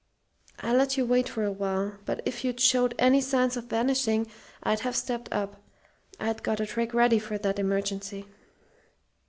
[0.57, 4.25] I let you wait for a while, but if you'd showed any signs of vanishing
[4.63, 5.61] I'd have stepped up.
[6.19, 8.25] I'd got a trick ready for that emergency.